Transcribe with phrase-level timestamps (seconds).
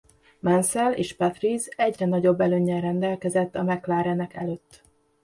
[0.39, 4.81] Mansell és Patrese egyre nagyobb előnnyel rendelkezett a McLarenek előtt.